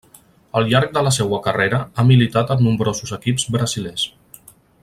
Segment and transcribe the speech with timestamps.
[0.59, 4.09] Al llarg de la seua carrera ha militat en nombrosos equips brasilers.